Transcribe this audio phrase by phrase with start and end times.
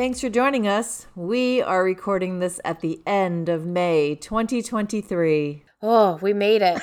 [0.00, 1.06] Thanks for joining us.
[1.14, 5.62] We are recording this at the end of May 2023.
[5.82, 6.80] Oh, we made it.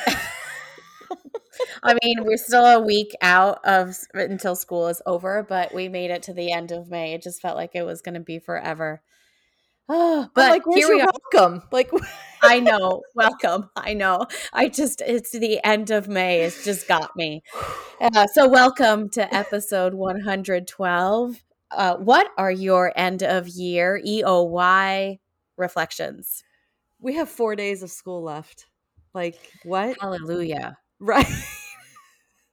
[1.81, 6.11] I mean, we're still a week out of until school is over, but we made
[6.11, 7.15] it to the end of May.
[7.15, 9.01] It just felt like it was going to be forever.
[9.89, 11.09] Oh, but like, here we are.
[11.33, 11.63] Welcome.
[11.71, 11.89] Like,
[12.43, 13.01] I know.
[13.15, 13.71] Welcome.
[13.75, 14.27] I know.
[14.53, 16.41] I just, it's the end of May.
[16.41, 17.41] It's just got me.
[17.99, 25.19] Uh, so, welcome to episode 112 uh, what are your end of year EOY
[25.57, 26.43] reflections?
[26.99, 28.67] We have four days of school left.
[29.13, 29.97] Like, what?
[29.99, 30.77] Hallelujah.
[30.99, 31.27] Right.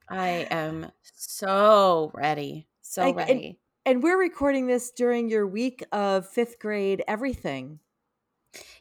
[0.08, 2.68] I am so ready.
[2.82, 3.46] So like, ready.
[3.86, 7.80] And, and we're recording this during your week of fifth grade everything.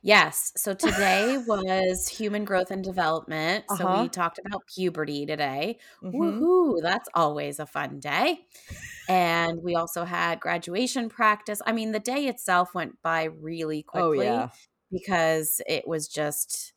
[0.01, 0.51] Yes.
[0.55, 3.65] So today was human growth and development.
[3.69, 4.03] So uh-huh.
[4.03, 5.79] we talked about puberty today.
[6.03, 6.21] Mm-hmm.
[6.21, 6.81] Woohoo.
[6.81, 8.45] That's always a fun day.
[9.09, 11.61] And we also had graduation practice.
[11.65, 14.49] I mean, the day itself went by really oh, quickly oh, yeah.
[14.91, 16.73] because it was just,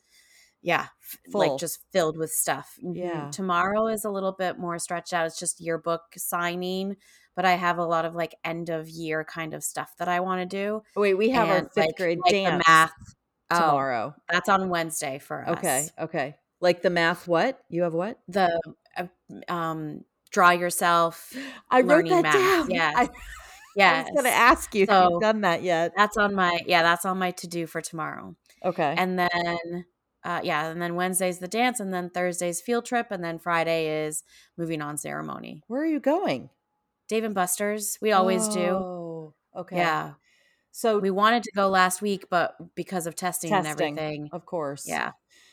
[0.62, 0.86] yeah,
[1.30, 1.40] Full.
[1.40, 2.78] like just filled with stuff.
[2.84, 2.96] Mm-hmm.
[2.96, 3.30] Yeah.
[3.30, 5.26] Tomorrow is a little bit more stretched out.
[5.26, 6.96] It's just yearbook signing
[7.36, 10.20] but I have a lot of like end of year kind of stuff that I
[10.20, 10.82] want to do.
[10.96, 12.92] Wait, we have and, our fifth like, grade like dance math
[13.50, 14.14] oh, tomorrow.
[14.16, 15.58] Oh, that's on Wednesday for us.
[15.58, 16.36] Okay, okay.
[16.60, 17.92] Like the math, what you have?
[17.92, 18.58] What the
[18.96, 19.04] uh,
[19.52, 21.32] um draw yourself.
[21.70, 22.34] I wrote that math.
[22.34, 22.70] down.
[22.70, 22.92] Yeah.
[22.94, 23.08] I-
[23.76, 23.92] yeah.
[23.96, 25.92] I was going to ask you so, if you've done that yet.
[25.96, 28.34] That's on my yeah, that's on my to do for tomorrow.
[28.64, 28.94] Okay.
[28.96, 29.84] And then
[30.26, 34.06] uh, yeah, and then Wednesday's the dance, and then Thursday's field trip, and then Friday
[34.06, 34.24] is
[34.56, 35.62] moving on ceremony.
[35.68, 36.50] Where are you going?
[37.08, 37.96] Dave and Buster's.
[38.02, 39.60] We always oh, do.
[39.60, 39.76] Okay.
[39.76, 40.14] Yeah.
[40.72, 44.44] So we wanted to go last week, but because of testing, testing and everything, of
[44.44, 44.84] course.
[44.86, 45.12] Yeah.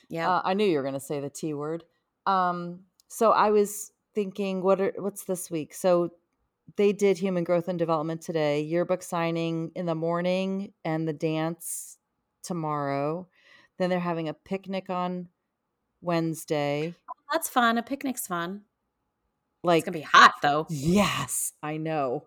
[0.09, 0.29] Yeah.
[0.29, 1.83] Uh, I knew you were going to say the T word.
[2.25, 5.73] Um, so I was thinking, what are what's this week?
[5.73, 6.11] So
[6.75, 8.61] they did human growth and development today.
[8.61, 11.97] Yearbook signing in the morning, and the dance
[12.41, 13.27] tomorrow.
[13.77, 15.29] Then they're having a picnic on
[16.01, 16.93] Wednesday.
[17.09, 17.77] Oh, that's fun.
[17.77, 18.61] A picnic's fun.
[19.63, 20.67] Like it's gonna be hot though.
[20.69, 22.25] Yes, I know.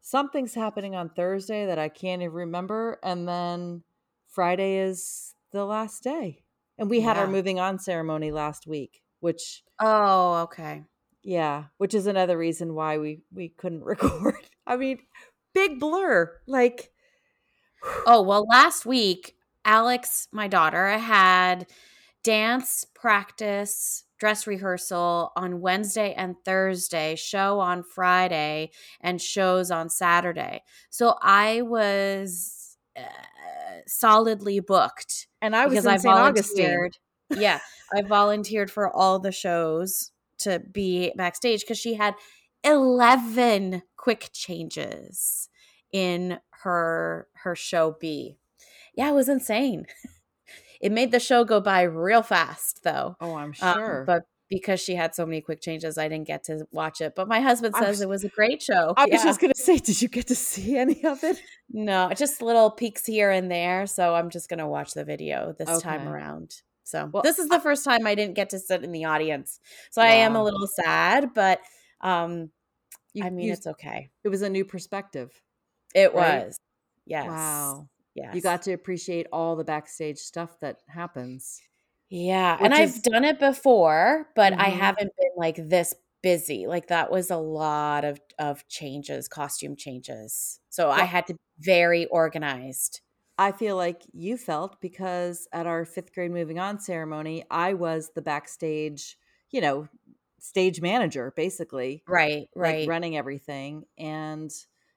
[0.00, 3.82] Something's happening on Thursday that I can't even remember, and then
[4.28, 6.42] Friday is the last day.
[6.78, 7.04] And we yeah.
[7.04, 10.84] had our moving on ceremony last week, which oh okay,
[11.26, 14.36] yeah, which is another reason why we we couldn't record.
[14.66, 15.00] I mean,
[15.52, 16.92] big blur, like.
[18.06, 21.66] Oh well, last week Alex, my daughter, had
[22.22, 28.70] dance practice dress rehearsal on Wednesday and Thursday, show on Friday,
[29.00, 30.62] and shows on Saturday.
[30.90, 33.02] So I was uh,
[33.86, 35.26] solidly booked.
[35.42, 36.06] And I was in St.
[36.06, 36.90] Augustine.
[37.30, 37.58] yeah,
[37.92, 42.14] I volunteered for all the shows to be backstage because she had
[42.64, 45.48] 11 quick changes
[45.92, 48.38] in her her show B.
[48.94, 49.86] Yeah, it was insane.
[50.80, 53.16] It made the show go by real fast, though.
[53.20, 54.00] Oh, I'm um, sure.
[54.00, 57.14] Um, but because she had so many quick changes, I didn't get to watch it.
[57.16, 58.94] But my husband says was, it was a great show.
[58.96, 59.14] I yeah.
[59.14, 61.42] was just going to say, did you get to see any of it?
[61.70, 63.86] No, just little peeks here and there.
[63.86, 65.80] So I'm just going to watch the video this okay.
[65.80, 66.62] time around.
[66.86, 69.58] So well, this is the first time I didn't get to sit in the audience.
[69.90, 70.06] So wow.
[70.06, 71.60] I am a little sad, but
[72.00, 72.50] um,
[73.12, 74.10] you, I mean, you, it's okay.
[74.22, 75.32] It was a new perspective.
[75.96, 76.46] It right?
[76.46, 76.56] was.
[77.04, 77.26] Yes.
[77.26, 77.88] Wow.
[78.14, 78.36] Yes.
[78.36, 81.60] You got to appreciate all the backstage stuff that happens.
[82.08, 82.56] Yeah.
[82.60, 84.62] And is- I've done it before, but mm-hmm.
[84.62, 85.92] I haven't been like this
[86.22, 86.68] busy.
[86.68, 90.60] Like that was a lot of of changes, costume changes.
[90.70, 93.00] So I had to be very organized.
[93.38, 98.10] I feel like you felt because at our 5th grade moving on ceremony, I was
[98.14, 99.16] the backstage,
[99.50, 99.88] you know,
[100.40, 102.02] stage manager basically.
[102.08, 102.80] Right, right.
[102.80, 104.50] Like running everything and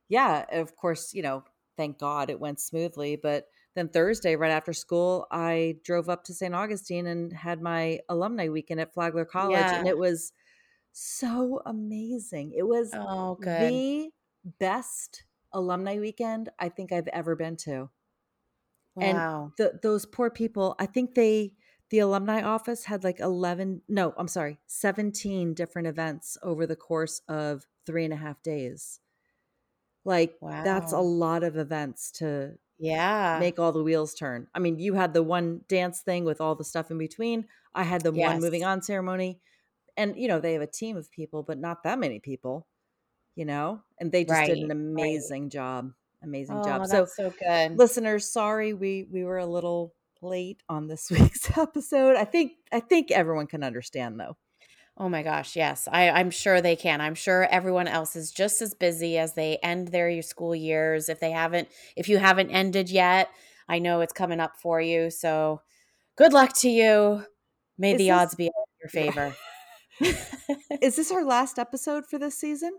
[0.07, 1.43] yeah, of course, you know,
[1.77, 3.15] thank God it went smoothly.
[3.15, 3.45] But
[3.75, 6.53] then Thursday, right after school, I drove up to St.
[6.53, 9.59] Augustine and had my alumni weekend at Flagler College.
[9.59, 9.79] Yeah.
[9.79, 10.33] And it was
[10.91, 12.53] so amazing.
[12.57, 14.09] It was oh, the
[14.59, 17.89] best alumni weekend I think I've ever been to.
[18.99, 19.53] Wow.
[19.57, 21.53] And the, those poor people, I think they,
[21.89, 27.21] the alumni office had like 11, no, I'm sorry, 17 different events over the course
[27.27, 28.99] of three and a half days
[30.05, 30.63] Like wow.
[30.63, 34.47] that's a lot of events to yeah make all the wheels turn.
[34.55, 37.45] I mean, you had the one dance thing with all the stuff in between.
[37.75, 38.33] I had the yes.
[38.33, 39.39] one moving on ceremony.
[39.97, 42.67] And you know, they have a team of people, but not that many people,
[43.35, 43.81] you know?
[43.99, 45.51] And they just right, did an amazing right.
[45.51, 45.93] job.
[46.23, 46.85] Amazing oh, job.
[46.87, 47.77] so so good.
[47.77, 52.15] Listeners, sorry we we were a little late on this week's episode.
[52.15, 54.35] I think I think everyone can understand though.
[54.97, 55.87] Oh my gosh, yes.
[55.89, 56.99] I, I'm sure they can.
[56.99, 61.07] I'm sure everyone else is just as busy as they end their school years.
[61.07, 63.29] If they haven't, if you haven't ended yet,
[63.69, 65.09] I know it's coming up for you.
[65.09, 65.61] So
[66.17, 67.23] good luck to you.
[67.77, 68.51] May is the this, odds be in
[68.81, 69.35] your favor.
[70.81, 72.73] is this our last episode for this season?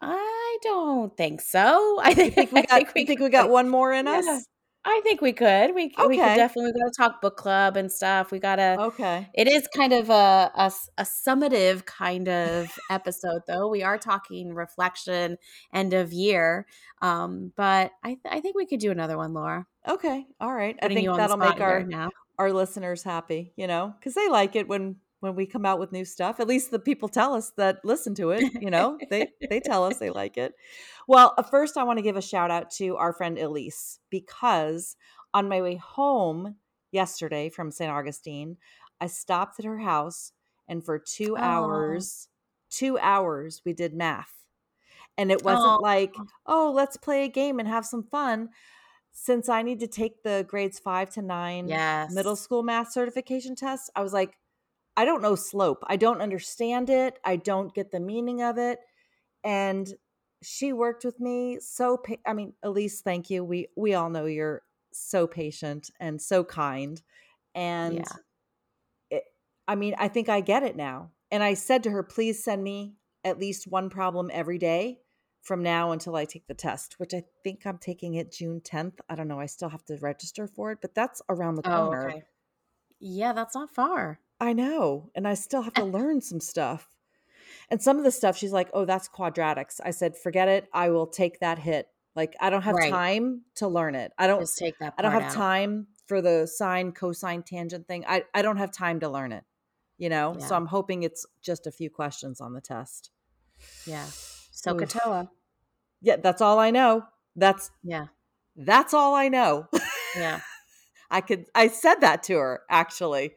[0.00, 1.98] I don't think so.
[2.02, 2.70] I think, think we got.
[2.70, 4.18] think we, think we got one more in yeah.
[4.18, 4.46] us.
[4.88, 5.74] I think we could.
[5.74, 6.06] We okay.
[6.06, 8.30] we could definitely got to talk book club and stuff.
[8.30, 8.76] We got to.
[8.80, 9.28] Okay.
[9.34, 13.66] It is kind of a, a a summative kind of episode, though.
[13.66, 15.38] We are talking reflection,
[15.74, 16.66] end of year.
[17.02, 19.66] Um, but I th- I think we could do another one, Laura.
[19.88, 20.24] Okay.
[20.40, 20.78] All right.
[20.80, 22.10] Putting I think that'll make our now.
[22.38, 23.52] our listeners happy.
[23.56, 26.40] You know, because they like it when when we come out with new stuff.
[26.40, 29.84] At least the people tell us that listen to it, you know, they they tell
[29.84, 30.54] us they like it.
[31.08, 34.96] Well, uh, first I want to give a shout out to our friend Elise because
[35.32, 36.56] on my way home
[36.92, 37.90] yesterday from St.
[37.90, 38.56] Augustine,
[39.00, 40.32] I stopped at her house
[40.68, 41.40] and for 2 oh.
[41.40, 42.28] hours,
[42.70, 44.32] 2 hours we did math.
[45.18, 45.82] And it wasn't oh.
[45.82, 46.14] like,
[46.44, 48.50] "Oh, let's play a game and have some fun."
[49.12, 52.12] Since I need to take the grades 5 to 9 yes.
[52.12, 54.36] middle school math certification test, I was like,
[54.96, 55.84] I don't know slope.
[55.86, 57.18] I don't understand it.
[57.24, 58.78] I don't get the meaning of it.
[59.44, 59.92] And
[60.42, 63.44] she worked with me so pa- I mean, Elise, thank you.
[63.44, 64.62] We we all know you're
[64.92, 67.00] so patient and so kind.
[67.54, 69.18] And yeah.
[69.18, 69.24] it,
[69.68, 71.10] I mean, I think I get it now.
[71.30, 72.94] And I said to her, please send me
[73.24, 75.00] at least one problem every day
[75.42, 78.98] from now until I take the test, which I think I'm taking it June 10th.
[79.08, 79.40] I don't know.
[79.40, 82.02] I still have to register for it, but that's around the oh, corner.
[82.04, 82.22] Oh, okay.
[83.00, 84.20] Yeah, that's not far.
[84.40, 85.10] I know.
[85.14, 86.88] And I still have to learn some stuff.
[87.70, 89.80] And some of the stuff she's like, oh, that's quadratics.
[89.84, 90.68] I said, forget it.
[90.72, 91.88] I will take that hit.
[92.14, 92.90] Like, I don't have right.
[92.90, 94.12] time to learn it.
[94.16, 94.94] I don't just take that.
[94.96, 95.32] I don't have out.
[95.32, 98.04] time for the sine, cosine, tangent thing.
[98.06, 99.44] I, I don't have time to learn it,
[99.98, 100.36] you know?
[100.38, 100.46] Yeah.
[100.46, 103.10] So I'm hoping it's just a few questions on the test.
[103.86, 104.06] Yeah.
[104.06, 105.28] SOHCAHTOA.
[106.00, 107.04] Yeah, that's all I know.
[107.34, 108.06] That's, yeah.
[108.54, 109.68] That's all I know.
[110.16, 110.40] Yeah.
[111.10, 113.32] I could, I said that to her actually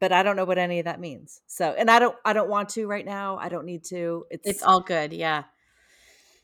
[0.00, 1.40] but I don't know what any of that means.
[1.46, 3.38] So, and I don't I don't want to right now.
[3.38, 4.26] I don't need to.
[4.30, 5.12] It's It's all good.
[5.12, 5.44] Yeah.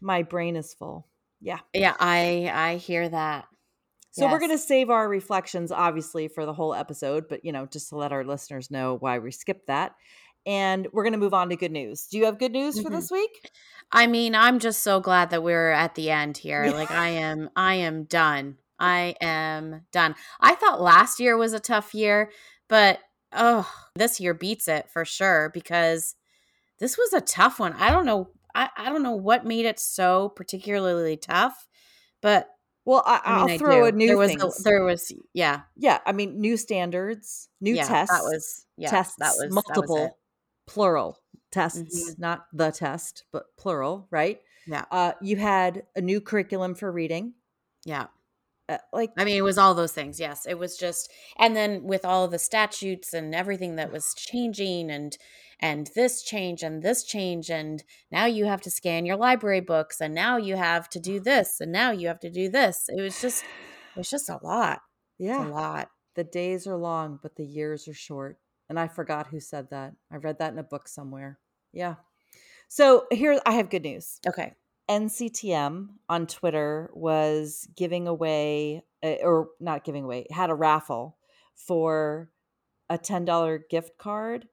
[0.00, 1.06] My brain is full.
[1.40, 1.58] Yeah.
[1.72, 3.46] Yeah, I I hear that.
[4.12, 4.32] So yes.
[4.32, 7.88] we're going to save our reflections obviously for the whole episode, but you know, just
[7.88, 9.94] to let our listeners know why we skipped that.
[10.44, 12.08] And we're going to move on to good news.
[12.08, 12.84] Do you have good news mm-hmm.
[12.84, 13.50] for this week?
[13.90, 16.70] I mean, I'm just so glad that we're at the end here.
[16.72, 18.56] Like I am I am done.
[18.78, 20.16] I am done.
[20.40, 22.32] I thought last year was a tough year,
[22.68, 22.98] but
[23.34, 26.14] oh, this year beats it for sure because
[26.78, 27.74] this was a tough one.
[27.74, 28.30] I don't know.
[28.54, 31.66] I, I don't know what made it so particularly tough,
[32.20, 32.48] but
[32.84, 34.60] well, I, will throw a new there was things.
[34.60, 35.98] A, there was yeah yeah.
[36.04, 38.12] I mean, new standards, new yeah, tests.
[38.12, 38.90] That was yeah.
[38.90, 40.10] Tests, that was multiple, that was
[40.66, 41.18] plural
[41.52, 42.20] tests, mm-hmm.
[42.20, 44.40] not the test, but plural, right?
[44.66, 44.84] Yeah.
[44.90, 47.34] Uh, you had a new curriculum for reading.
[47.84, 48.06] Yeah.
[48.68, 51.82] Uh, like i mean it was all those things yes it was just and then
[51.82, 55.18] with all the statutes and everything that was changing and
[55.62, 60.00] and this change and this change and now you have to scan your library books
[60.00, 62.86] and now you have to do this and now you have to do this.
[62.88, 64.80] It was just it was just a lot
[65.18, 65.88] yeah a lot.
[66.16, 69.92] The days are long but the years are short and i forgot who said that.
[70.10, 71.38] I read that in a book somewhere.
[71.72, 71.94] Yeah.
[72.68, 74.18] So here i have good news.
[74.26, 74.54] Okay
[74.88, 81.16] NCTM on Twitter was giving away, uh, or not giving away, had a raffle
[81.54, 82.30] for
[82.90, 84.46] a $10 gift card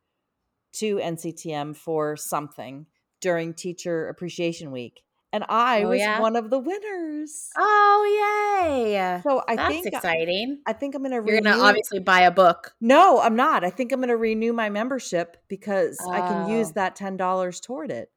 [0.73, 2.85] to NCTM for something
[3.21, 5.03] during Teacher Appreciation Week.
[5.31, 6.19] And I oh, was yeah?
[6.19, 7.49] one of the winners.
[7.55, 9.21] Oh yay!
[9.23, 10.59] So I think That's think exciting.
[10.65, 11.23] I, I think I'm gonna.
[11.23, 12.73] You're gonna obviously buy a book.
[12.81, 13.63] No, I'm not.
[13.63, 16.09] I think I'm gonna renew my membership because oh.
[16.09, 16.73] I can use oh.
[16.75, 18.09] that ten dollars toward it.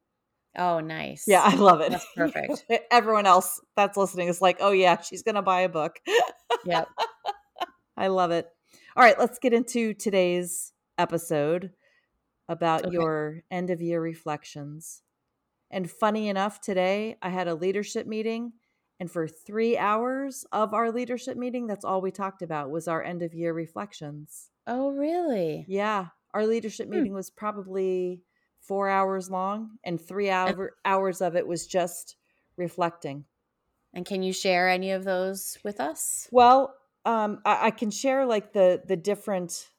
[0.57, 1.23] Oh, nice.
[1.27, 1.91] Yeah, I love it.
[1.91, 2.65] That's perfect.
[2.91, 5.99] Everyone else that's listening is like, oh, yeah, she's going to buy a book.
[6.65, 6.87] Yep.
[7.97, 8.47] I love it.
[8.95, 11.71] All right, let's get into today's episode
[12.47, 12.93] about okay.
[12.93, 15.01] your end of year reflections.
[15.71, 18.53] And funny enough, today I had a leadership meeting.
[18.99, 23.03] And for three hours of our leadership meeting, that's all we talked about was our
[23.03, 24.49] end of year reflections.
[24.67, 25.65] Oh, really?
[25.67, 26.07] Yeah.
[26.33, 26.95] Our leadership hmm.
[26.95, 28.21] meeting was probably
[28.67, 32.15] four hours long, and three hour, hours of it was just
[32.57, 33.25] reflecting.
[33.93, 36.27] And can you share any of those with us?
[36.31, 39.69] Well, um, I, I can share like the the different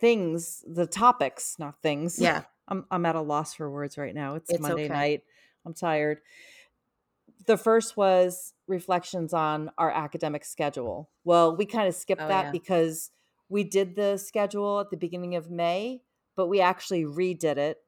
[0.00, 2.18] things, the topics, not things.
[2.18, 2.42] Yeah.
[2.68, 4.34] I'm I'm at a loss for words right now.
[4.34, 4.92] It's, It's Monday okay.
[4.92, 5.22] night.
[5.64, 6.20] I'm tired.
[7.46, 11.08] The first was reflections on our academic schedule.
[11.24, 12.50] Well, we kind of skipped Oh, that yeah.
[12.50, 13.10] because
[13.48, 16.02] we did the schedule at the beginning of May,
[16.38, 17.78] but we actually redid it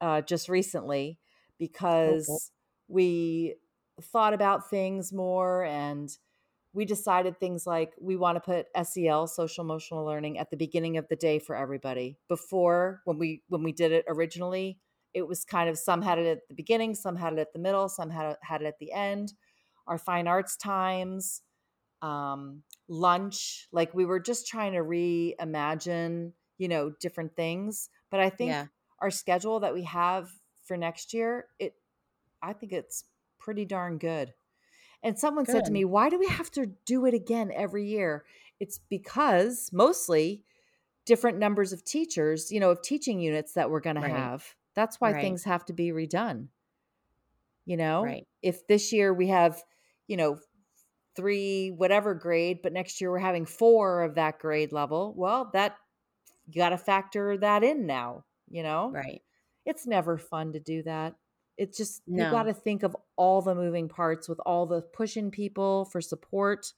[0.00, 1.18] uh, just recently
[1.58, 2.52] because
[2.86, 3.56] we
[4.00, 6.16] thought about things more and
[6.72, 10.96] we decided things like we want to put SEL social emotional learning at the beginning
[10.96, 12.16] of the day for everybody.
[12.28, 14.78] Before when we when we did it originally,
[15.12, 17.58] it was kind of some had it at the beginning, some had it at the
[17.58, 19.32] middle, some had it, had it at the end.
[19.88, 21.42] Our fine arts times,
[22.00, 27.90] um, lunch, like we were just trying to reimagine, you know, different things.
[28.10, 28.68] But I think Yeah.
[29.00, 30.32] our schedule that we have
[30.62, 31.76] for next year, it
[32.42, 33.06] I think it's
[33.38, 34.34] pretty darn good.
[35.02, 38.26] And someone said to me, "Why do we have to do it again every year?"
[38.60, 40.44] It's because mostly
[41.06, 44.56] different numbers of teachers, you know, of teaching units that we're going to have.
[44.74, 45.14] That's why Right.
[45.14, 46.48] things have to be redone.
[47.64, 48.26] You know, Right.
[48.42, 49.62] if this year we have,
[50.06, 50.38] you know,
[51.16, 55.78] three whatever grade, but next year we're having four of that grade level, well, that
[56.46, 58.90] you got to factor that in now, you know?
[58.92, 59.22] Right.
[59.66, 61.14] It's never fun to do that.
[61.56, 65.30] It's just you got to think of all the moving parts with all the pushing
[65.30, 66.72] people for support.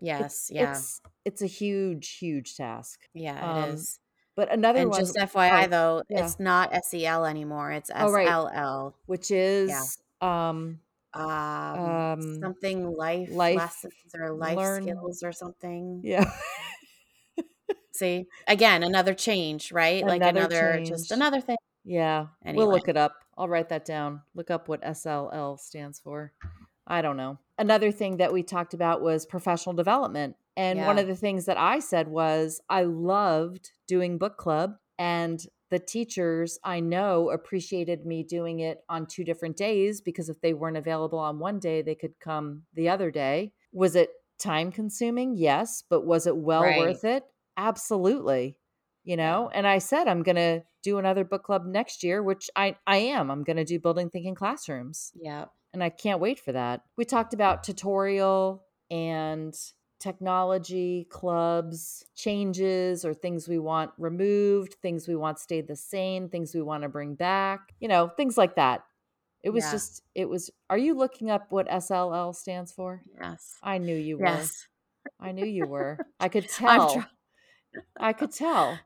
[0.00, 0.20] Yes.
[0.24, 0.70] It's yeah.
[0.72, 3.00] it's it's a huge huge task.
[3.14, 3.36] yeah.
[3.36, 3.98] It um, is.
[4.34, 6.24] But another And one just FYI, oh, though, yeah.
[6.24, 7.72] it's not SEL anymore.
[7.72, 8.28] It's Oh, right.
[8.28, 8.94] SLL.
[9.06, 10.78] which is um
[11.12, 16.00] Um, Um, something life, life lessons or life learn- skills or something.
[16.04, 16.30] yeah.
[17.98, 20.04] See, again, another change, right?
[20.06, 21.56] like Another another, just another thing.
[21.84, 22.26] Yeah.
[22.44, 22.64] Anyway.
[22.64, 23.14] We'll look it up.
[23.36, 24.22] I'll write that down.
[24.34, 26.32] Look up what SLL stands for.
[26.86, 27.38] I don't know.
[27.58, 30.36] Another thing that we talked about was professional development.
[30.56, 35.40] And one of the things that I said was I loved doing book club and
[35.70, 40.54] the teachers I know appreciated me doing it on two different days because if they
[40.54, 43.52] weren't available on one day, they could come the other day.
[43.72, 45.36] Was it time consuming?
[45.36, 46.78] Yes, but was it well Right.
[46.78, 47.24] worth it?
[47.58, 48.56] Absolutely.
[49.04, 52.48] You know, and I said I'm going to do another book club next year, which
[52.56, 53.30] I I am.
[53.30, 55.46] I'm going to do building thinking classrooms Yeah.
[55.72, 56.82] and I can't wait for that.
[56.96, 59.54] We talked about tutorial and
[59.98, 66.54] technology clubs, changes or things we want removed, things we want stayed the same, things
[66.54, 68.82] we want to bring back, you know, things like that.
[69.42, 69.72] It was Yeah.
[69.72, 73.02] just, it was, are you looking up what SLL stands for?
[73.20, 73.56] Yes.
[73.62, 74.26] I knew you were.
[74.26, 74.68] Yes.
[75.18, 75.98] I knew you were.
[76.20, 77.04] I could tell.
[77.98, 78.78] I could tell.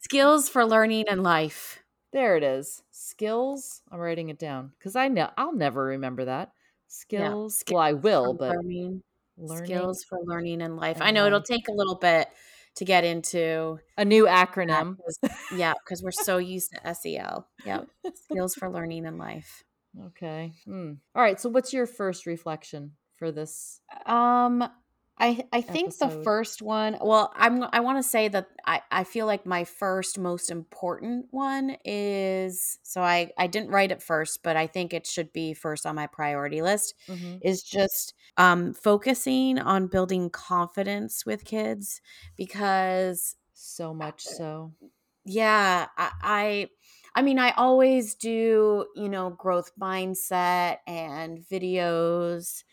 [0.00, 1.82] Skills for learning and life.
[2.12, 2.82] There it is.
[2.90, 3.82] Skills.
[3.90, 6.52] I'm writing it down because I know I'll never remember that.
[6.88, 7.58] Skills.
[7.58, 9.02] skills well, I will, but learning,
[9.38, 10.96] learning skills for learning and life.
[10.96, 12.28] and I know it'll take a little bit
[12.76, 14.96] to get into a new acronym.
[15.56, 17.48] yeah, because we're so used to SEL.
[17.64, 17.84] Yeah,
[18.14, 19.64] Skills for learning and life.
[20.06, 20.52] Okay.
[20.64, 20.92] Hmm.
[21.14, 21.40] All right.
[21.40, 23.80] So, what's your first reflection for this?
[24.06, 24.68] Um,
[25.22, 26.98] I I think the first one.
[27.00, 31.26] Well, I'm I want to say that I I feel like my first most important
[31.30, 35.54] one is so I I didn't write it first, but I think it should be
[35.54, 36.94] first on my priority list.
[37.08, 37.42] Mhm.
[37.42, 42.00] Is just um focusing on building confidence with kids
[42.36, 44.74] because So much so.
[45.24, 46.68] yeah I, I
[47.14, 52.64] i mean i always do you know growth mindset and videos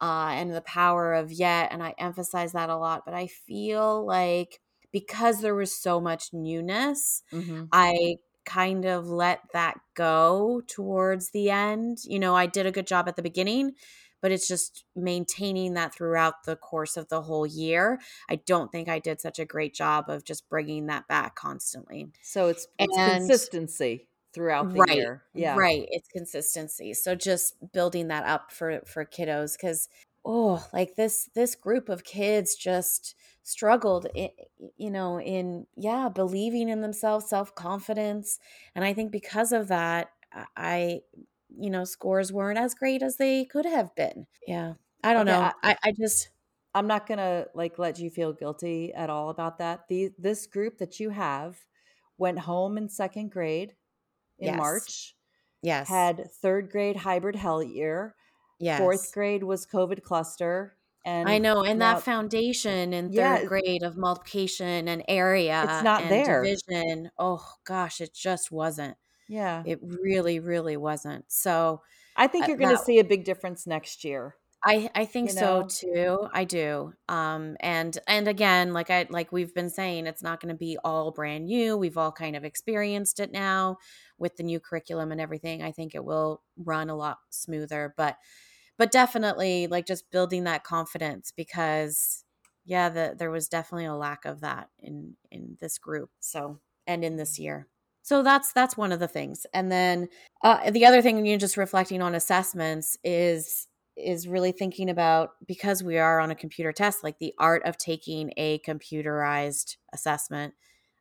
[0.00, 4.04] uh and the power of yet and i emphasize that a lot but i feel
[4.06, 4.60] like
[4.92, 11.50] because there was so much newness hmm i kind of let that go towards the
[11.50, 11.98] end.
[12.04, 13.72] You know i did a good job at the beginning
[14.20, 18.00] but it's just maintaining that throughout the course of the whole year.
[18.28, 22.08] I don't think i did such a great job of just bringing that back constantly.
[22.22, 25.24] So it's it's And- consistency throughout the right year.
[25.34, 25.62] Yeah.
[25.62, 29.88] right it's consistency so just building that up for for kiddos because
[30.24, 34.30] oh like this this group of kids just struggled i
[34.76, 38.38] you know in yeah believing in themselves self-confidence
[38.74, 41.00] and i think because of that I- i
[41.56, 45.32] you know scores weren't as great as they could have been yeah i don't Okay,
[45.32, 46.30] know I, I just
[46.74, 49.88] I'm not gonna like let you feel guilty at all about that.
[49.88, 51.64] The this group that you have
[52.18, 53.74] went home in second grade
[54.38, 54.56] in Yes.
[54.56, 55.16] March.
[55.62, 58.14] yes Had third grade hybrid hell year.
[58.58, 60.74] yes Fourth grade was COVID cluster.
[61.04, 63.44] And I know, and now- that foundation in third Yeah.
[63.44, 66.42] grade of multiplication and area, it's not and there.
[66.42, 67.10] Division.
[67.18, 68.96] Oh gosh, it just wasn't.
[69.28, 69.62] Yeah.
[69.66, 71.24] It really, really wasn't.
[71.32, 71.82] So
[72.16, 74.36] I think uh, you're going to see a big difference next year.
[74.68, 75.66] I I think you know?
[75.68, 76.28] so too.
[76.32, 76.92] I do.
[77.08, 80.76] Um and and again, like I like we've been saying, it's not going to be
[80.84, 81.76] all brand new.
[81.76, 83.78] We've all kind of experienced it now
[84.18, 85.62] with the new curriculum and everything.
[85.62, 88.16] I think it will run a lot smoother, but
[88.76, 92.24] but definitely like just building that confidence because
[92.66, 96.10] yeah, the, there was definitely a lack of that in in this group.
[96.20, 97.68] So and in this year.
[98.02, 99.46] So that's that's one of the things.
[99.54, 100.08] And then
[100.42, 103.67] uh, the other thing, you know, just reflecting on assessments is
[103.98, 107.76] is really thinking about because we are on a computer test, like the art of
[107.76, 110.54] taking a computerized assessment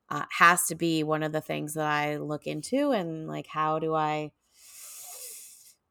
[0.10, 3.80] uh, has to be one of the things that I look into, and like how
[3.80, 4.32] do I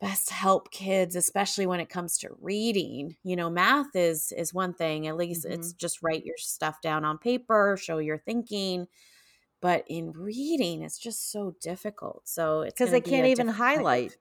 [0.01, 4.75] best help kids especially when it comes to reading you know math is is one
[4.75, 5.55] thing at least mm-hmm.
[5.55, 8.87] it's just write your stuff down on paper show your thinking
[9.63, 14.17] but in reading it's just so difficult so it's because they can't even highlight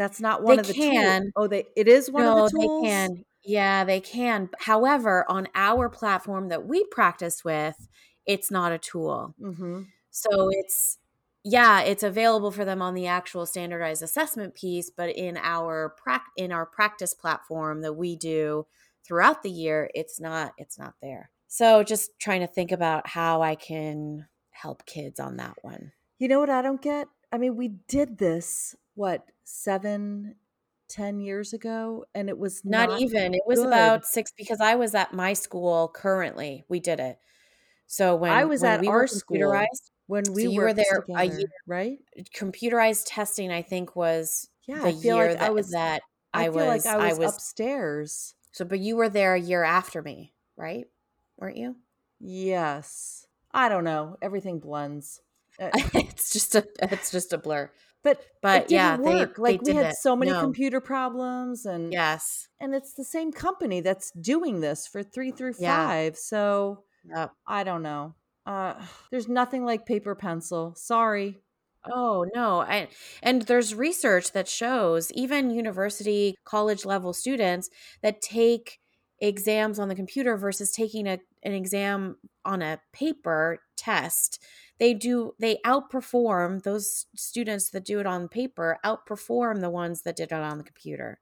[0.00, 1.20] that's not one they of the can.
[1.20, 1.32] tools.
[1.36, 2.82] Oh, they it is one no, of the tools.
[2.82, 3.24] They can.
[3.44, 4.48] Yeah, they can.
[4.58, 7.86] However, on our platform that we practice with,
[8.24, 9.34] it's not a tool.
[9.38, 9.82] Mm-hmm.
[10.10, 10.96] So it's
[11.44, 16.24] yeah, it's available for them on the actual standardized assessment piece, but in our prac
[16.34, 18.66] in our practice platform that we do
[19.04, 21.30] throughout the year, it's not it's not there.
[21.46, 25.92] So just trying to think about how I can help kids on that one.
[26.18, 27.06] You know what I don't get?
[27.32, 30.34] I mean, we did this what seven,
[30.88, 33.34] ten years ago, and it was not, not even.
[33.34, 36.64] It was about six because I was at my school currently.
[36.68, 37.18] We did it.
[37.86, 39.66] So when I was when at we our were school
[40.06, 41.98] when we so were there together, a year, right?
[42.18, 44.80] Uh, computerized testing, I think, was yeah.
[44.80, 46.02] The I feel year like that I was that
[46.34, 48.34] I, was like I was, I was upstairs.
[48.52, 50.86] So, but you were there a year after me, right?
[51.38, 51.76] Weren't you?
[52.18, 53.26] Yes.
[53.52, 54.16] I don't know.
[54.20, 55.20] Everything blends.
[55.94, 57.70] It's just a it's just a blur.
[58.02, 59.36] But but yeah, work.
[59.36, 60.40] they like they we had so many no.
[60.40, 65.54] computer problems and yes, and it's the same company that's doing this for three through
[65.58, 65.86] Yeah.
[65.86, 66.16] five.
[66.16, 67.32] So Yep.
[67.46, 68.14] I don't know.
[68.46, 68.74] Uh,
[69.10, 70.74] there's nothing like paper pencil.
[70.76, 71.38] Sorry.
[71.90, 72.88] Oh no, I,
[73.22, 77.70] and there's research that shows even university college level students
[78.02, 78.80] that take
[79.18, 84.42] exams on the computer versus taking a, an exam on a paper test
[84.80, 90.16] they do they outperform those students that do it on paper outperform the ones that
[90.16, 91.20] did it on the computer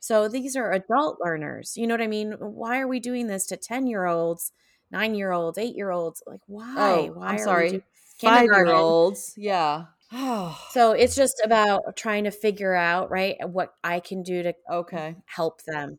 [0.00, 3.46] so these are adult learners you know what i mean why are we doing this
[3.46, 4.52] to 10 year olds
[4.92, 7.64] 9 year olds 8 year olds like why Oh, why I'm sorry.
[7.66, 7.82] we doing
[8.22, 8.74] Five year kindergarten.
[8.74, 9.34] olds.
[9.36, 9.84] Yeah.
[10.70, 15.16] so it's just about trying to figure out right what i can do to okay.
[15.26, 15.98] help them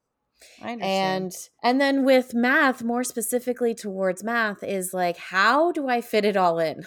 [0.61, 1.23] I understand.
[1.23, 6.25] and and then with math more specifically towards math is like how do i fit
[6.25, 6.85] it all in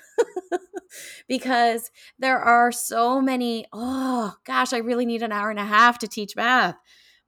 [1.29, 5.99] because there are so many oh gosh i really need an hour and a half
[5.99, 6.77] to teach math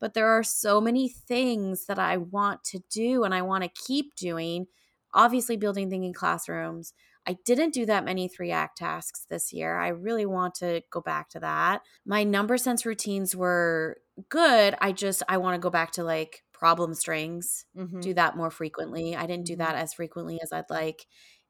[0.01, 3.83] but there are so many things that i want to do and i want to
[3.87, 4.67] keep doing
[5.15, 6.93] obviously building thinking classrooms
[7.27, 9.77] I didn't do that many three act tasks this year.
[9.77, 11.83] I really want to go back to that.
[12.05, 13.97] My number sense routines were
[14.29, 14.75] good.
[14.81, 18.03] I just I want to go back to like problem strings, Mhm.
[18.03, 19.17] do that more frequently.
[19.17, 21.07] I didn't do that as frequently as I'd like.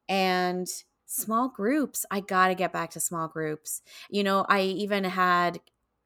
[0.09, 0.67] And
[1.05, 3.81] small groups, I got to get back to small groups.
[4.09, 5.59] You know, I even had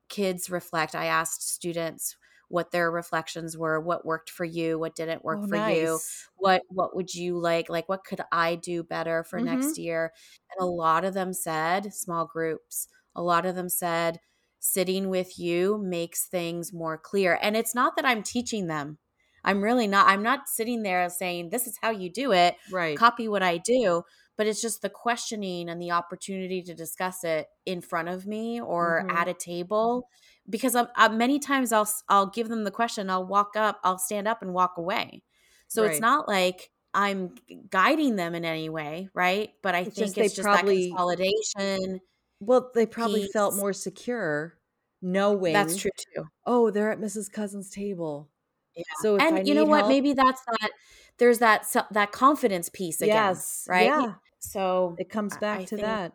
[0.09, 0.95] kids reflect.
[0.95, 2.15] I asked students
[2.49, 6.01] what their reflections were, what worked for you, what didn't work Oh, for you,
[6.35, 9.41] what what would you like, like what could I do better for Mhm.
[9.41, 10.11] next year?
[10.51, 12.87] And a lot of them said small groups.
[13.15, 14.19] A lot of them said
[14.61, 17.37] sitting with you makes things more clear.
[17.41, 18.99] And it's not that I'm teaching them.
[19.43, 20.07] I'm really not.
[20.07, 22.95] I'm not sitting there saying this is how you do it, Right.
[22.95, 24.03] copy what I do,
[24.37, 28.61] but it's just the questioning and the opportunity to discuss it in front of me
[28.61, 29.11] or Mhm.
[29.13, 30.07] at a table
[30.47, 33.97] because I'm, i many times I'll I'll give them the question, I'll walk up, I'll
[33.97, 35.23] stand up and walk away.
[35.67, 37.33] So it's not like I'm
[37.69, 39.51] guiding them in any way, right?
[39.63, 42.01] But I It's think just it's just probably- that consolidation.
[42.41, 44.57] Well, they probably felt more secure
[45.01, 46.25] knowing That's true too.
[46.45, 47.31] Oh, they're at Mrs.
[47.31, 48.29] Cousin's table.
[48.75, 48.83] Yeah.
[49.01, 49.79] So if I and you know what?
[49.81, 50.71] help- Maybe that's that.
[51.17, 53.85] There's that that confidence piece again, yes, right?
[53.85, 54.13] Yeah.
[54.39, 56.13] So It comes back I to think- that.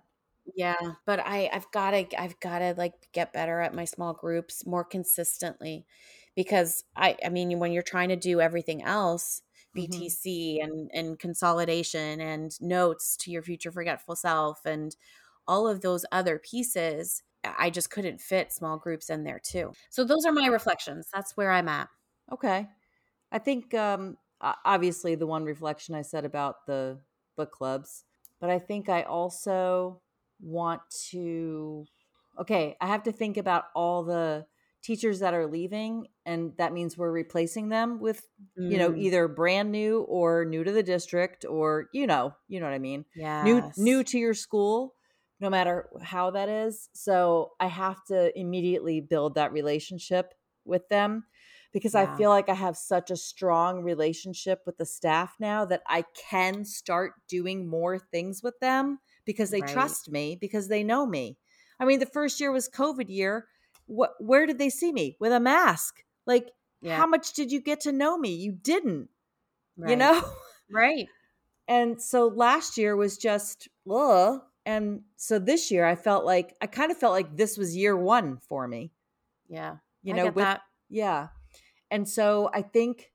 [0.55, 4.12] Yeah, but I I've got to I've got to like get better at my small
[4.15, 5.87] groups more consistently
[6.37, 9.43] because I I mean when you're trying to do everything else
[9.77, 9.89] Mhm.
[9.89, 14.95] BTC and and consolidation and notes to your future forgetful self and
[15.49, 17.23] all of those other pieces
[17.59, 19.73] I just couldn't fit small groups in there too.
[19.91, 21.09] So those are my reflections.
[21.13, 21.89] That's where I'm at.
[22.33, 22.69] Okay.
[23.31, 26.99] I think um obviously the one reflection I said about the
[27.37, 28.05] book clubs,
[28.41, 30.01] but I think I also
[30.41, 31.85] want to
[32.39, 34.47] okay, I have to think about all the
[34.83, 38.23] teachers that are leaving and that means we're replacing them with
[38.57, 38.71] mm.
[38.71, 38.99] you know mm.
[38.99, 42.79] either brand new or new to the district or you know you know what i
[42.79, 44.95] mean yeah new new to your school
[45.40, 51.25] no matter how that is so i have to immediately build that relationship with them
[51.72, 52.03] because yeah.
[52.03, 56.05] i feel like i have such a strong relationship with the staff now that i
[56.31, 59.72] can start doing more things with them because they right.
[59.72, 61.37] trust me because they know me
[61.81, 63.46] i mean the first year was covid year
[63.87, 66.96] what where did they see me with a mask like yeah.
[66.96, 69.09] how much did you get to know me you didn't
[69.77, 69.90] right.
[69.90, 70.22] you know
[70.70, 71.09] right
[71.68, 74.40] and so last year was just ugh.
[74.66, 77.96] And so this year i felt like i kind of felt like this was year
[77.96, 78.92] one for me
[79.48, 80.61] yeah you know with that.
[80.90, 81.29] yeah
[81.90, 83.11] and so i think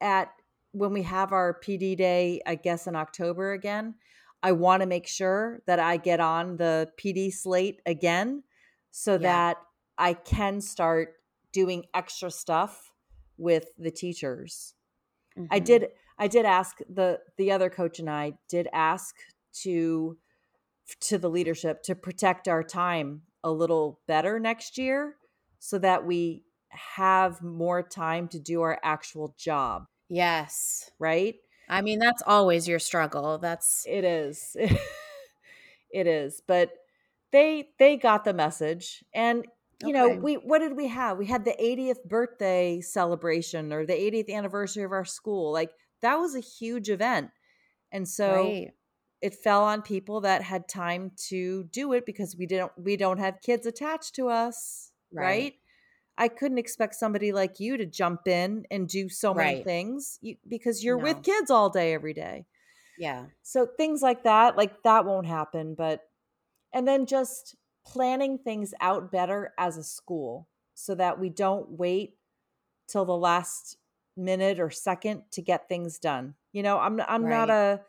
[0.00, 0.30] at
[0.72, 3.94] when we have our pd day i guess in october again
[4.42, 8.44] i want to make sure that i get on the pd slate again
[8.90, 9.18] so yeah.
[9.18, 9.56] that
[10.00, 11.14] I can start
[11.52, 12.90] doing extra stuff
[13.36, 14.74] with the teachers.
[15.38, 15.46] Mm-hmm.
[15.50, 19.14] I did I did ask the the other coach and I did ask
[19.62, 20.16] to
[21.00, 25.16] to the leadership to protect our time a little better next year
[25.58, 29.84] so that we have more time to do our actual job.
[30.08, 30.90] Yes.
[30.98, 31.36] Right?
[31.68, 33.38] I mean, that's always your struggle.
[33.38, 34.56] That's It is.
[35.92, 36.72] it is, but
[37.32, 39.46] they they got the message and
[39.82, 39.92] you okay.
[39.92, 41.16] know, we what did we have?
[41.16, 45.52] We had the 80th birthday celebration or the 80th anniversary of our school.
[45.52, 45.70] Like
[46.02, 47.30] that was a huge event.
[47.92, 48.70] And so right.
[49.20, 53.18] It fell on people that had time to do it because we didn't we don't
[53.18, 55.24] have kids attached to us, right?
[55.24, 55.54] right?
[56.18, 59.64] I couldn't expect somebody like you to jump in and do so many right.
[59.64, 61.04] things you, because you're no.
[61.04, 62.46] with kids all day every day.
[62.98, 63.26] Yeah.
[63.42, 66.02] So things like that, like that won't happen, but
[66.74, 67.56] and then just
[67.86, 72.14] planning things out better as a school so that we don't wait
[72.86, 73.76] till the last
[74.16, 76.34] minute or second to get things done.
[76.52, 77.30] You know, I'm I'm right.
[77.30, 77.80] not a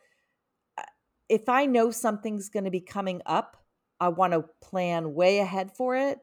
[1.32, 3.58] if I know something's going to be coming up,
[4.00, 6.20] I want to plan way ahead for it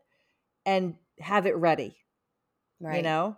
[0.67, 1.97] and have it ready.
[2.81, 2.99] Right.
[2.99, 3.37] You know?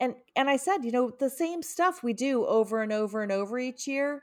[0.00, 3.30] And and I said, you know, the same stuff we do over and over and
[3.30, 4.22] over each year.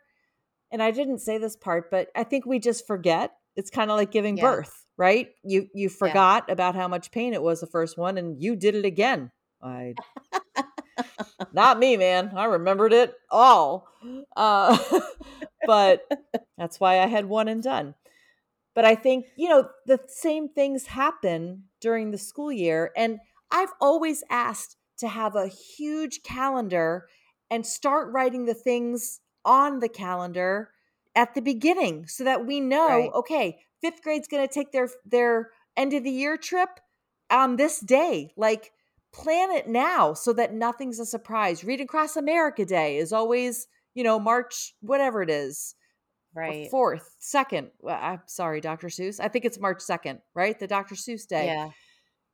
[0.72, 3.34] And I didn't say this part, but I think we just forget.
[3.56, 4.44] It's kind of like giving yeah.
[4.44, 5.30] birth right?
[5.44, 6.54] You you forgot yeah.
[6.54, 9.32] about how much pain it was the first one and you did it again.
[9.62, 9.94] I
[11.54, 12.34] Not me, man.
[12.36, 13.88] I remembered it all.
[14.36, 14.78] Uh,
[15.68, 16.10] but
[16.58, 17.94] that's why I had one and done.
[18.74, 23.20] But I think, you know, the same things happen during the school year and
[23.52, 27.08] I've always asked to have a huge calendar
[27.50, 30.72] and start writing the things on the calendar
[31.16, 33.12] at the beginning so that we know right.
[33.14, 36.80] okay fifth grade's going to take their their end of the year trip
[37.32, 38.72] on this day like
[39.14, 44.04] plan it now so that nothing's a surprise read across america day is always you
[44.04, 45.74] know march whatever it is
[46.36, 50.60] uh, right fourth second well, i'm sorry dr seuss i think it's march 2nd right
[50.60, 51.70] the dr seuss day yeah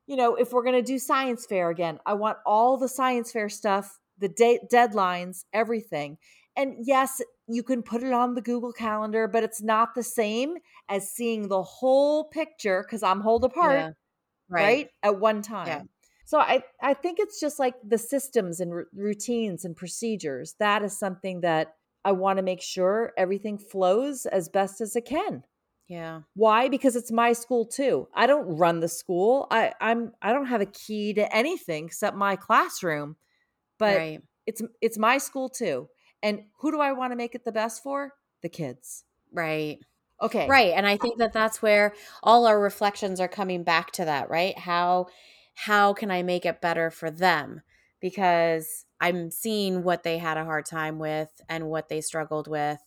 [0.06, 3.32] you know if we're going to do science fair again i want all the science
[3.32, 6.18] fair stuff the date deadlines everything
[6.58, 10.56] and yes you can put it on the Google Calendar, but it's not the same
[10.88, 13.90] as seeing the whole picture because I'm hold apart, yeah.
[14.50, 14.64] right.
[14.64, 14.90] right.
[15.04, 15.68] at one time.
[15.68, 15.82] Yeah.
[16.34, 20.56] So I I think it's just like the systems and r- routines and procedures.
[20.58, 25.06] That is something that I want to make sure everything flows as best as it
[25.06, 25.44] can.
[25.88, 26.22] Yeah.
[26.34, 26.70] Why?
[26.70, 28.08] Because it's my school too.
[28.16, 29.46] I don't run the school.
[29.52, 33.16] I I'm I don't have a key to anything except my classroom.
[33.78, 34.22] But right.
[34.48, 35.88] it's it's my school too.
[36.24, 38.12] And who do I want to make it the best for?
[38.42, 39.04] The kids.
[39.32, 39.78] Right.
[40.20, 40.48] Okay.
[40.48, 40.74] Right.
[40.74, 41.94] And I think that that's where
[42.24, 44.58] all our reflections are coming back to that, right?
[44.58, 45.10] How
[45.54, 47.62] how can I make it better for them?
[48.00, 52.80] Because I'm seeing what they had a hard time with and what they struggled with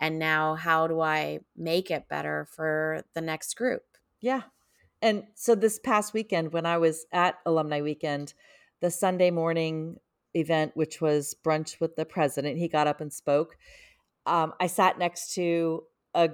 [0.00, 3.82] and now how do I make it better for the next group?
[4.20, 4.42] Yeah.
[5.00, 8.34] And so this past weekend when I was at alumni weekend,
[8.80, 9.98] the Sunday morning
[10.34, 12.58] event, which was brunch with the president.
[12.58, 13.56] He got up and spoke.
[14.26, 15.84] Um, I sat next to
[16.14, 16.30] a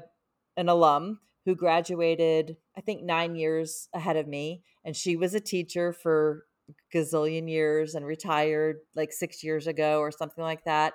[0.57, 5.41] an alum who graduated, I think, nine years ahead of me, and she was a
[5.41, 6.47] teacher for
[6.95, 10.95] gazillion years and retired like six years ago or something like that.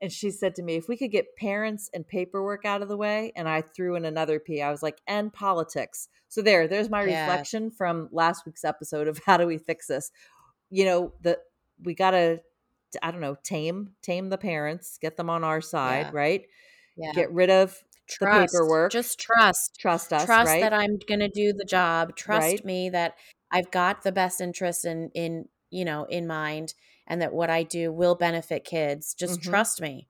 [0.00, 2.96] And she said to me, if we could get parents and paperwork out of the
[2.96, 6.08] way, and I threw in another P, I was like, and politics.
[6.26, 7.28] So there, there's my yeah.
[7.28, 10.10] reflection from last week's episode of how do we fix this.
[10.68, 11.38] You know, the
[11.80, 12.40] we got to
[13.00, 16.10] I don't know, tame tame the parents, get them on our side, yeah.
[16.12, 16.42] right?
[16.96, 17.12] Yeah.
[17.12, 17.78] Get rid of
[18.10, 18.92] trust, the paperwork.
[18.92, 19.76] Just trust.
[19.78, 20.24] Trust us.
[20.24, 20.60] Trust right?
[20.62, 22.16] that I'm going to do the job.
[22.16, 22.64] Trust Right.
[22.64, 23.14] me that
[23.50, 26.74] I've got the best interest in in you know in mind,
[27.06, 29.14] and that what I do will benefit kids.
[29.14, 29.44] Just Mhm.
[29.50, 30.08] trust me.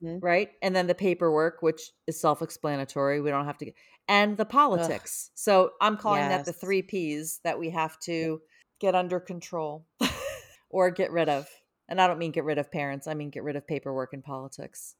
[0.00, 0.20] Mhm.
[0.22, 0.50] right?
[0.62, 3.20] And then the paperwork, which is self-explanatory.
[3.20, 3.74] We don't have to get
[4.08, 5.30] and the politics.
[5.34, 8.40] So I'm calling that the three P's that we have to
[8.78, 9.86] get under control
[10.70, 11.48] or get rid of.
[11.88, 13.06] And I don't mean get rid of parents.
[13.08, 14.94] I mean get rid of paperwork and politics.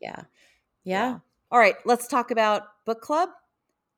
[0.00, 0.24] Yeah.
[0.84, 1.18] Yeah.
[1.50, 3.30] All right, let's talk about book club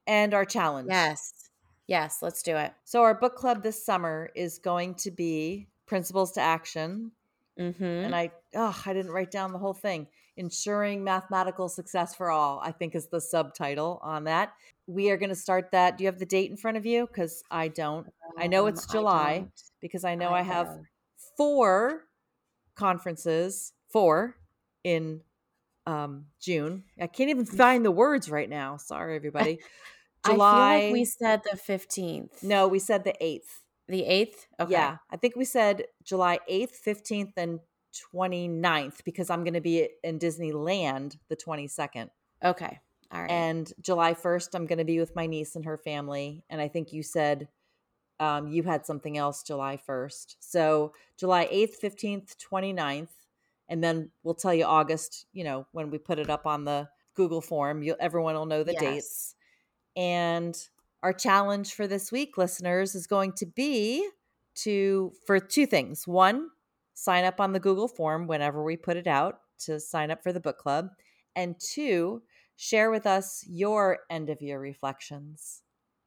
[0.06, 0.88] and our challenge.
[0.90, 1.50] Yes.
[1.86, 2.18] Yes.
[2.22, 2.72] Let's do it.
[2.84, 7.10] So our book club this summer is going to be Principles to Action.
[7.58, 7.84] Mm-hmm.
[7.84, 10.06] And I oh, I didn't write down the whole thing.
[10.36, 14.52] Ensuring mathematical success for all, I think is the subtitle on that.
[14.86, 15.98] We are going to start that.
[15.98, 17.06] Do you have the date in front of you?
[17.06, 18.06] Because I don't.
[18.38, 19.48] I know it's July
[19.80, 20.78] because I know I, have
[21.36, 22.04] four
[22.76, 24.36] conferences, four
[24.84, 25.20] in
[25.86, 26.84] um, June.
[27.00, 28.76] I can't even find the words right now.
[28.76, 29.60] Sorry, everybody.
[30.26, 30.74] July.
[30.74, 32.42] I feel like we said the fifteenth.
[32.42, 33.62] no, we said the eighth.
[33.88, 34.46] the eighth.
[34.60, 34.72] Okay.
[34.72, 37.60] Yeah, I think we said July 8th, 15th, and
[38.14, 42.08] 29th because I'm going to be in Disneyland the 22nd.
[42.44, 42.80] Okay.
[43.12, 43.30] All right.
[43.30, 46.44] And July 1st, I'm going to be with my niece and her family.
[46.48, 47.48] And I think you said
[48.20, 50.36] um, you had something else July 1st.
[50.38, 53.08] So July 8th, 15th, 29th.
[53.70, 56.88] And then we'll tell you August, you know, when we put it up on the
[57.14, 58.82] Google form, you'll, everyone will know the Yes.
[58.82, 59.34] dates.
[59.96, 60.56] And
[61.02, 64.06] our challenge for this week, listeners, is going to be
[64.56, 66.06] to for two things.
[66.06, 66.50] One,
[66.94, 70.32] sign up on the Google form whenever we put it out to sign up for
[70.32, 70.88] the book club.
[71.36, 72.22] And two,
[72.56, 75.62] share with us your end of year reflections.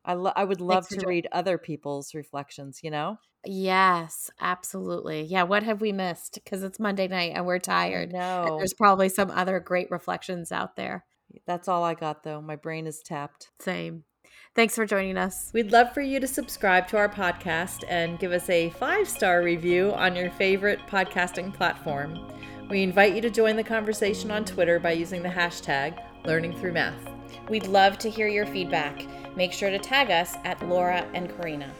[0.05, 3.17] I, lo- I would love to doing- read other people's reflections, you know?
[3.45, 5.23] Yes, absolutely.
[5.23, 5.43] Yeah.
[5.43, 6.35] What have we missed?
[6.43, 8.13] Because it's Monday night and we're tired.
[8.13, 8.55] No.
[8.57, 11.03] there's probably some other great reflections out there.
[11.45, 12.41] That's all I got, though.
[12.41, 13.49] My brain is tapped.
[13.59, 14.03] Same.
[14.55, 15.49] Thanks for joining us.
[15.53, 19.41] We'd love for you to subscribe to our podcast and give us a five star
[19.41, 22.19] review on your favorite podcasting platform.
[22.69, 26.73] We invite you to join the conversation on Twitter by using the hashtag Learning Through
[26.73, 27.12] Math.
[27.49, 29.05] We'd love to hear your feedback.
[29.35, 31.71] Make sure to tag us at Laura and Karina.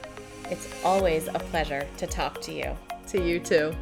[0.50, 2.78] It's always a pleasure to talk to you.
[3.08, 3.76] To you too.